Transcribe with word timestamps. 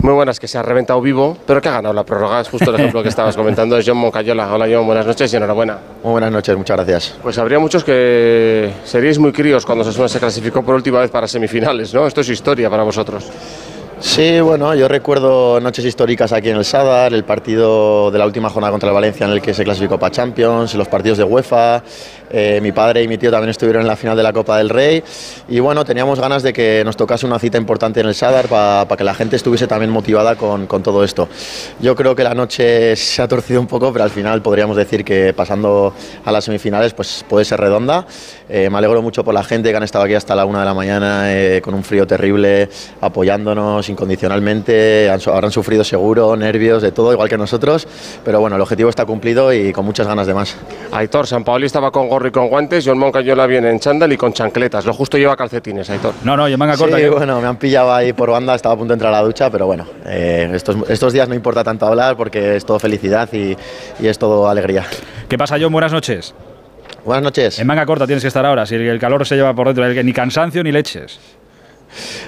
Muy 0.00 0.12
buenas, 0.14 0.38
que 0.38 0.46
se 0.46 0.56
ha 0.56 0.62
reventado 0.62 1.00
vivo, 1.00 1.36
pero 1.46 1.60
que 1.60 1.68
ha 1.68 1.72
ganado 1.72 1.92
la 1.92 2.04
prórroga. 2.04 2.40
Es 2.40 2.48
justo 2.48 2.70
el 2.70 2.76
ejemplo 2.76 3.02
que 3.02 3.08
estabas 3.08 3.36
comentando. 3.36 3.76
Es 3.76 3.84
John 3.86 3.96
Moncayola. 3.98 4.52
Hola, 4.52 4.66
John, 4.70 4.86
buenas 4.86 5.04
noches 5.04 5.32
y 5.32 5.36
enhorabuena. 5.36 5.76
Muy 6.02 6.12
buenas 6.12 6.30
noches, 6.30 6.56
muchas 6.56 6.76
gracias. 6.76 7.16
Pues 7.22 7.36
habría 7.38 7.58
muchos 7.58 7.82
que 7.82 8.70
seríais 8.84 9.18
muy 9.18 9.32
críos 9.32 9.66
cuando 9.66 9.84
Sasuna 9.84 10.08
se 10.08 10.20
clasificó 10.20 10.62
por 10.62 10.76
última 10.76 11.00
vez 11.00 11.10
para 11.10 11.26
semifinales, 11.26 11.92
¿no? 11.92 12.06
Esto 12.06 12.20
es 12.20 12.28
historia 12.28 12.70
para 12.70 12.84
vosotros. 12.84 13.28
Sí, 14.00 14.40
bueno, 14.40 14.76
yo 14.76 14.86
recuerdo 14.86 15.58
noches 15.58 15.84
históricas 15.84 16.32
aquí 16.32 16.50
en 16.50 16.56
el 16.56 16.64
Sadar, 16.64 17.12
el 17.12 17.24
partido 17.24 18.12
de 18.12 18.18
la 18.20 18.26
última 18.26 18.48
jornada 18.48 18.70
contra 18.70 18.90
el 18.90 18.94
Valencia 18.94 19.26
en 19.26 19.32
el 19.32 19.42
que 19.42 19.52
se 19.52 19.64
clasificó 19.64 19.98
para 19.98 20.12
Champions, 20.12 20.74
los 20.76 20.86
partidos 20.86 21.18
de 21.18 21.24
UEFA, 21.24 21.82
eh, 22.30 22.60
mi 22.62 22.70
padre 22.70 23.02
y 23.02 23.08
mi 23.08 23.18
tío 23.18 23.32
también 23.32 23.50
estuvieron 23.50 23.82
en 23.82 23.88
la 23.88 23.96
final 23.96 24.16
de 24.16 24.22
la 24.22 24.32
Copa 24.32 24.58
del 24.58 24.68
Rey 24.68 25.02
y 25.48 25.58
bueno, 25.58 25.84
teníamos 25.84 26.20
ganas 26.20 26.44
de 26.44 26.52
que 26.52 26.82
nos 26.84 26.96
tocase 26.96 27.26
una 27.26 27.40
cita 27.40 27.58
importante 27.58 27.98
en 27.98 28.06
el 28.06 28.14
Sadar 28.14 28.46
para 28.46 28.86
que 28.96 29.02
la 29.02 29.14
gente 29.14 29.34
estuviese 29.34 29.66
también 29.66 29.90
motivada 29.90 30.36
con, 30.36 30.68
con, 30.68 30.80
todo 30.82 31.02
esto. 31.02 31.28
Yo 31.80 31.96
creo 31.96 32.14
que 32.14 32.22
la 32.22 32.34
noche 32.34 32.94
se 32.94 33.20
ha 33.20 33.26
torcido 33.26 33.60
un 33.60 33.66
poco, 33.66 33.92
pero 33.92 34.04
al 34.04 34.10
final 34.10 34.42
podríamos 34.42 34.76
decir 34.76 35.04
que 35.04 35.32
pasando 35.34 35.92
a 36.24 36.30
las 36.30 36.44
semifinales 36.44 36.94
pues 36.94 37.24
puede 37.28 37.44
ser 37.44 37.58
redonda. 37.58 38.06
Eh, 38.48 38.70
me 38.70 38.78
alegro 38.78 39.02
mucho 39.02 39.24
por 39.24 39.34
la 39.34 39.42
gente 39.42 39.70
que 39.70 39.76
han 39.76 39.82
estado 39.82 40.04
aquí 40.04 40.14
hasta 40.14 40.36
la 40.36 40.44
una 40.44 40.60
de 40.60 40.66
la 40.66 40.74
mañana 40.74 41.34
eh, 41.34 41.60
con 41.60 41.74
un 41.74 41.82
frío 41.82 42.06
terrible, 42.06 42.68
apoyándonos 43.00 43.87
incondicionalmente, 43.88 45.10
han, 45.10 45.20
habrán 45.26 45.50
sufrido 45.50 45.84
seguro, 45.84 46.36
nervios, 46.36 46.82
de 46.82 46.92
todo, 46.92 47.12
igual 47.12 47.28
que 47.28 47.38
nosotros, 47.38 47.86
pero 48.24 48.40
bueno, 48.40 48.56
el 48.56 48.62
objetivo 48.62 48.90
está 48.90 49.04
cumplido 49.04 49.52
y 49.52 49.72
con 49.72 49.84
muchas 49.84 50.06
ganas 50.06 50.26
de 50.26 50.34
más. 50.34 50.56
Aitor, 50.92 51.26
San 51.26 51.44
Paoli 51.44 51.66
estaba 51.66 51.90
con 51.90 52.08
gorro 52.08 52.28
y 52.28 52.30
con 52.30 52.48
guantes, 52.48 52.84
John 52.86 52.98
Moncayola 52.98 53.46
viene 53.46 53.70
en 53.70 53.80
chándal 53.80 54.12
y 54.12 54.16
con 54.16 54.32
chancletas, 54.32 54.84
lo 54.84 54.92
justo 54.92 55.18
lleva 55.18 55.36
calcetines, 55.36 55.88
Aitor. 55.90 56.14
No, 56.24 56.36
no, 56.36 56.48
yo 56.48 56.58
manga 56.58 56.76
corta. 56.76 56.98
Sí, 56.98 57.08
bueno, 57.08 57.40
me 57.40 57.46
han 57.46 57.56
pillado 57.56 57.92
ahí 57.92 58.12
por 58.12 58.30
banda, 58.30 58.54
estaba 58.54 58.74
a 58.74 58.78
punto 58.78 58.92
de 58.92 58.94
entrar 58.94 59.12
a 59.12 59.18
la 59.18 59.22
ducha, 59.22 59.50
pero 59.50 59.66
bueno, 59.66 59.86
eh, 60.06 60.50
estos, 60.54 60.76
estos 60.88 61.12
días 61.12 61.28
no 61.28 61.34
importa 61.34 61.64
tanto 61.64 61.86
hablar 61.86 62.16
porque 62.16 62.56
es 62.56 62.64
todo 62.64 62.78
felicidad 62.78 63.28
y, 63.32 63.56
y 64.00 64.06
es 64.06 64.18
todo 64.18 64.48
alegría. 64.48 64.86
¿Qué 65.28 65.38
pasa, 65.38 65.56
John? 65.60 65.72
Buenas 65.72 65.92
noches. 65.92 66.34
Buenas 67.04 67.22
noches. 67.22 67.58
En 67.58 67.66
manga 67.66 67.86
corta 67.86 68.06
tienes 68.06 68.22
que 68.22 68.28
estar 68.28 68.44
ahora, 68.44 68.66
si 68.66 68.74
el 68.74 68.98
calor 68.98 69.24
se 69.26 69.36
lleva 69.36 69.54
por 69.54 69.72
dentro, 69.72 70.02
ni 70.02 70.12
cansancio 70.12 70.62
ni 70.62 70.72
leches. 70.72 71.18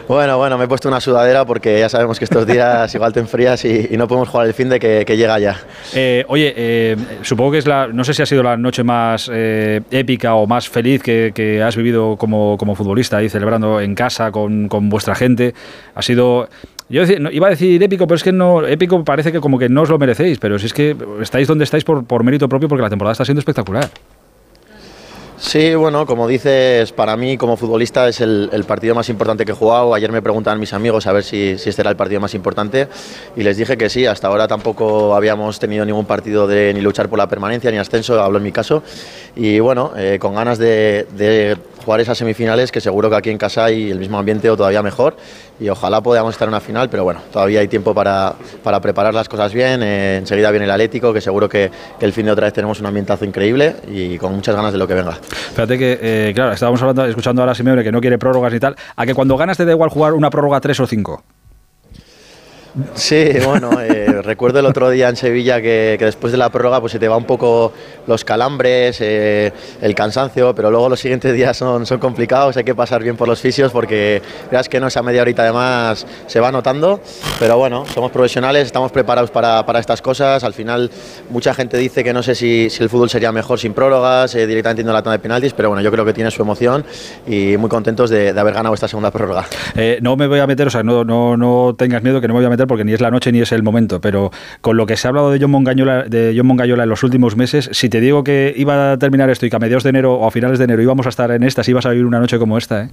Bueno, 0.09 0.39
bueno, 0.39 0.59
me 0.59 0.65
he 0.65 0.69
puesto 0.69 0.89
una 0.89 1.01
sudadera 1.01 1.45
porque 1.45 1.79
ya 1.79 1.89
sabemos 1.89 2.19
que 2.19 2.25
estos 2.25 2.47
días 2.47 2.95
igual 2.95 3.13
te 3.13 3.21
enfrías 3.21 3.65
y, 3.65 3.89
y 3.91 3.97
no 3.97 4.09
podemos 4.09 4.29
jugar 4.29 4.47
el 4.47 4.55
fin 4.55 4.69
de 4.69 4.79
que, 4.79 5.05
que 5.07 5.17
llega 5.17 5.39
ya. 5.39 5.61
Eh, 5.95 6.25
oye, 6.29 6.53
eh, 6.57 6.97
supongo 7.23 7.53
que 7.53 7.59
es 7.59 7.67
la, 7.67 7.89
no 7.89 8.05
sé 8.05 8.15
si 8.15 8.23
ha 8.23 8.27
sido 8.27 8.43
la 8.43 8.57
noche 8.57 8.83
más 8.83 9.31
eh, 9.33 9.81
épica 9.91 10.35
o 10.35 10.47
más 10.47 10.69
feliz 10.69 11.03
que, 11.03 11.33
que 11.35 11.63
has 11.63 11.77
vivido 11.77 12.17
como, 12.17 12.57
como, 12.59 12.75
futbolista 12.75 13.19
ahí 13.19 13.29
celebrando 13.29 13.81
en 13.81 13.95
casa 13.95 14.31
con, 14.31 14.69
con 14.69 14.89
vuestra 14.89 15.15
gente. 15.15 15.55
Ha 15.95 16.03
sido 16.03 16.49
yo 16.91 17.05
iba 17.05 17.47
a 17.47 17.51
decir 17.51 17.81
épico, 17.81 18.09
pero 18.09 18.17
es 18.17 18.25
que 18.25 18.33
no, 18.33 18.67
épico 18.67 19.05
parece 19.05 19.31
que 19.31 19.41
como 19.41 19.61
que 19.61 19.69
no 19.69 19.83
os 19.83 19.89
lo 19.89 19.99
merecéis, 19.99 20.39
pero 20.39 20.59
si 20.59 20.67
es 20.67 20.75
que 20.75 20.97
estáis 21.23 21.47
donde 21.47 21.63
estáis 21.63 21.85
por, 21.85 22.05
por 22.05 22.25
mérito 22.25 22.49
propio 22.49 22.69
porque 22.69 22.83
la 22.83 22.91
temporada 22.91 23.13
está 23.13 23.25
siendo 23.25 23.39
espectacular. 23.39 23.89
Sí, 25.41 25.75
bueno, 25.75 26.05
como 26.05 26.29
dices, 26.29 26.93
para 26.93 27.17
mí 27.17 27.39
como 27.39 27.57
futbolista 27.57 28.07
es 28.07 28.21
el, 28.21 28.51
partido 28.69 28.95
más 28.95 29.09
importante 29.09 29.47
que 29.47 29.53
he 29.53 29.55
jugado. 29.55 29.95
Ayer 29.95 30.13
me 30.13 30.21
preguntaban 30.21 30.61
mis 30.61 30.75
amigos 30.75 31.07
a 31.07 31.13
ver 31.13 31.25
si, 31.25 31.57
si, 31.57 31.71
este 31.71 31.81
era 31.81 31.91
el 31.91 31.97
partido 31.97 32.21
más 32.21 32.35
importante 32.35 32.89
y 33.35 33.43
les 33.43 33.57
dije 33.57 33.79
que 33.79 33.89
sí. 33.89 34.05
Hasta 34.05 34.29
ahora 34.29 34.47
tampoco 34.47 35.17
habíamos 35.17 35.59
tenido 35.59 35.87
ningún 35.87 36.05
partido 36.05 36.47
de 36.47 36.75
ni 36.75 36.83
luchar 36.83 37.09
por 37.09 37.19
la 37.19 37.27
permanencia 37.27 37.71
ni 37.71 37.79
ascenso, 37.79 38.23
hablo 38.23 38.37
en 38.37 38.45
mi 38.45 38.53
caso. 38.53 38.83
Y 39.35 39.61
bueno, 39.61 39.93
eh, 39.97 40.19
con 40.21 40.35
ganas 40.35 40.59
de 40.59 41.57
jugar 41.85 42.01
esas 42.01 42.19
semifinales 42.19 42.73
que 42.73 42.81
seguro 42.81 43.11
que 43.11 43.17
aquí 43.17 43.31
en 43.31 43.39
casa 43.39 43.65
hay 43.65 43.91
el 43.91 43.99
mismo 43.99 44.19
ambiente 44.19 44.51
o 44.51 44.57
todavía 44.57 44.83
mejor 44.83 45.17
y 45.59 45.69
ojalá 45.69 46.01
podamos 46.01 46.35
estar 46.35 46.47
en 46.47 46.55
una 46.55 46.61
final, 46.61 46.89
pero 46.89 47.05
bueno, 47.05 47.21
todavía 47.33 47.61
hay 47.61 47.69
tiempo 47.69 47.95
para, 47.95 48.35
para 48.63 48.81
preparar 48.81 49.13
las 49.13 49.29
cosas 49.29 49.53
bien, 49.53 49.83
eh, 49.83 50.17
enseguida 50.17 50.51
viene 50.51 50.65
el 50.65 50.71
Atlético, 50.71 51.13
que 51.13 51.21
seguro 51.21 51.49
que, 51.49 51.71
el 52.01 52.13
fin 52.13 52.27
de 52.27 52.33
otra 52.33 52.47
vez 52.47 52.55
tenemos 52.55 52.81
un 52.81 52.87
ambientazo 52.87 53.25
increíble 53.25 53.77
y 53.87 54.17
con 54.17 54.35
muchas 54.35 54.55
ganas 54.55 54.73
de 54.73 54.79
lo 54.79 54.89
que 54.89 54.95
venga. 54.95 55.13
Fíjate 55.13 55.79
que, 55.79 55.99
eh, 56.01 56.33
claro, 56.35 56.53
estábamos 56.53 56.81
hablando, 56.81 57.05
escuchando 57.05 57.43
ahora 57.43 57.53
a 57.53 57.55
Simeone 57.55 57.85
que 57.85 57.93
no 57.93 58.01
quiere 58.01 58.19
prórrogas 58.19 58.55
y 58.55 58.61
tal, 58.61 58.77
a 58.97 59.07
que 59.07 59.15
cuando 59.15 59.37
ganas 59.37 59.57
te 59.57 59.65
da 59.65 59.73
igual 59.73 59.91
jugar 59.91 60.15
una 60.15 60.31
prórroga 60.31 60.61
3 60.61 60.81
o 60.81 60.87
5. 60.87 61.23
Sí, 62.95 63.33
bueno, 63.45 63.71
eh, 63.81 64.23
recuerdo 64.23 64.61
el 64.61 64.67
otro 64.67 64.91
día 64.91 65.09
en 65.09 65.17
Sevilla 65.17 65.61
que, 65.61 65.97
que, 65.99 66.05
después 66.05 66.33
de 66.33 66.39
la 66.39 66.51
prórroga 66.51 66.81
pues 66.81 66.93
se 66.93 66.99
te 66.99 67.09
va 67.09 67.17
un 67.17 67.25
poco 67.25 67.73
los 68.07 68.25
calambres, 68.25 69.01
eh, 69.01 69.53
el 69.81 69.95
cansancio, 69.95 70.55
pero 70.55 70.71
luego 70.71 70.89
los 70.89 71.01
siguientes 71.01 71.35
días 71.35 71.57
son, 71.57 71.87
son 71.87 71.99
complicados, 71.99 72.57
hay 72.57 72.65
que 72.65 72.75
pasar 72.75 73.03
bien 73.03 73.17
por 73.17 73.29
los 73.29 73.41
fisios 73.41 73.73
porque 73.73 74.23
veas 74.51 74.69
que 74.69 74.79
no 74.79 74.87
esa 74.87 75.03
media 75.03 75.23
horita 75.23 75.43
además 75.43 76.07
se 76.27 76.41
va 76.41 76.53
notando, 76.53 77.01
pero 77.39 77.59
bueno, 77.59 77.85
somos 77.87 78.13
profesionales, 78.13 78.67
estamos 78.67 78.93
preparados 78.93 79.31
para, 79.31 79.67
para 79.67 79.81
estas 79.81 80.01
cosas, 80.01 80.45
al 80.45 80.55
final 80.55 80.91
mucha 81.31 81.55
gente 81.55 81.77
dice 81.77 82.05
que 82.05 82.13
no 82.13 82.23
sé 82.23 82.35
si, 82.35 82.71
si 82.71 82.83
el 82.83 82.89
fútbol 82.89 83.11
sería 83.11 83.33
mejor 83.33 83.59
sin 83.59 83.75
prórrogas, 83.75 84.35
eh, 84.35 84.47
directamente 84.47 84.81
yendo 84.81 84.93
a 84.93 84.95
la 84.95 85.03
tanda 85.03 85.17
de 85.17 85.19
penaltis, 85.19 85.53
pero 85.53 85.71
bueno, 85.71 85.83
yo 85.83 85.91
creo 85.91 86.05
que 86.05 86.13
tiene 86.13 86.31
su 86.31 86.43
emoción 86.43 86.85
y 87.27 87.57
muy 87.57 87.69
contentos 87.69 88.11
de, 88.11 88.33
de 88.33 88.41
haber 88.41 88.55
ganado 88.55 88.75
esta 88.75 88.87
segunda 88.87 89.11
prórroga. 89.11 89.47
Eh, 89.75 89.99
no 90.01 90.17
me 90.17 90.27
voy 90.27 90.39
a 90.39 90.47
meter, 90.47 90.69
o 90.69 90.71
sea, 90.71 90.83
no, 90.83 91.05
no, 91.05 91.37
no 91.37 91.75
tengas 91.77 92.03
miedo 92.03 92.21
que 92.21 92.29
no 92.29 92.35
me 92.35 92.41
voy 92.41 92.47
a 92.47 92.51
meter 92.51 92.60
porque 92.67 92.85
ni 92.85 92.93
es 92.93 93.01
la 93.01 93.11
noche 93.11 93.33
ni 93.33 93.41
es 93.41 93.53
el 93.53 93.63
momento, 93.63 94.01
pero 94.01 94.31
con 94.61 94.77
lo 94.77 94.87
que 94.87 94.97
se 94.97 95.07
ha 95.07 95.11
hablado 95.11 95.31
de 95.31 95.39
John 95.41 95.51
Mongayola, 95.51 96.05
de 96.05 96.35
John 96.37 96.61
en 96.61 96.89
los 96.89 97.03
últimos 97.03 97.37
meses, 97.37 97.71
si 97.73 97.89
te 97.89 98.01
digo 98.01 98.25
que 98.25 98.53
iba 98.57 98.93
a 98.93 98.99
terminar 98.99 99.31
esto 99.31 99.47
y 99.47 99.51
que 99.51 99.57
a 99.57 99.59
mediados 99.59 99.83
de 99.85 99.91
enero 99.91 100.15
o 100.15 100.27
a 100.27 100.31
finales 100.31 100.59
de 100.59 100.65
enero 100.65 100.83
íbamos 100.83 101.07
a 101.07 101.09
estar 101.09 101.31
en 101.31 101.43
esta, 101.43 101.63
si 101.63 101.71
ibas 101.71 101.87
a 101.87 101.91
vivir 101.91 102.07
una 102.07 102.21
noche 102.21 102.39
como 102.39 102.59
esta, 102.59 102.85
¿eh? 102.85 102.91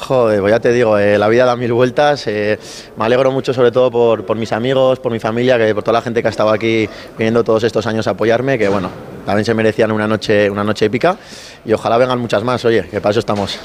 Joder, 0.00 0.40
pues 0.40 0.50
ya 0.50 0.60
te 0.60 0.72
digo, 0.72 0.98
eh, 0.98 1.18
la 1.18 1.28
vida 1.28 1.44
da 1.44 1.56
mil 1.56 1.72
vueltas. 1.74 2.26
Eh, 2.26 2.58
me 2.96 3.04
alegro 3.04 3.30
mucho, 3.30 3.52
sobre 3.52 3.70
todo 3.70 3.90
por, 3.90 4.24
por, 4.24 4.36
mis 4.36 4.50
amigos, 4.50 4.98
por 4.98 5.12
mi 5.12 5.20
familia, 5.20 5.58
que 5.58 5.74
por 5.74 5.84
toda 5.84 5.98
la 5.98 6.02
gente 6.02 6.22
que 6.22 6.28
ha 6.28 6.30
estado 6.30 6.50
aquí 6.50 6.88
viniendo 7.18 7.44
todos 7.44 7.64
estos 7.64 7.86
años 7.86 8.06
a 8.06 8.12
apoyarme, 8.12 8.58
que 8.58 8.68
bueno, 8.68 8.90
también 9.26 9.44
se 9.44 9.52
merecían 9.52 9.92
una 9.92 10.08
noche, 10.08 10.48
una 10.48 10.64
noche 10.64 10.86
épica. 10.86 11.16
Y 11.64 11.74
ojalá 11.74 11.98
vengan 11.98 12.18
muchas 12.18 12.42
más, 12.42 12.64
oye, 12.64 12.88
que 12.90 13.00
para 13.00 13.10
eso 13.10 13.20
estamos. 13.20 13.58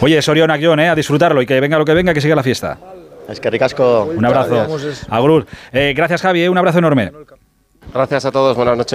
Oye, 0.00 0.22
Sorion 0.22 0.50
John, 0.62 0.78
eh, 0.78 0.88
a 0.88 0.94
disfrutarlo 0.94 1.42
y 1.42 1.46
que 1.46 1.60
venga 1.60 1.76
lo 1.76 1.84
que 1.84 1.94
venga, 1.94 2.14
que 2.14 2.20
siga 2.20 2.36
la 2.36 2.44
fiesta. 2.44 2.78
Es 3.30 3.40
que 3.40 3.50
ricasco. 3.50 4.10
Un 4.16 4.24
abrazo. 4.24 4.66
Agur. 5.08 5.46
Eh, 5.72 5.92
gracias, 5.96 6.22
Javi, 6.22 6.48
un 6.48 6.58
abrazo 6.58 6.78
enorme. 6.78 7.12
Gracias 7.92 8.24
a 8.24 8.30
todos, 8.30 8.56
buenas 8.56 8.76
noches. 8.76 8.88